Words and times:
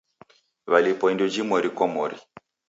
Walipwa 0.67 1.11
indo 1.11 1.27
jimweri 1.29 1.69
kwa 1.69 1.87
mori. 1.93 2.17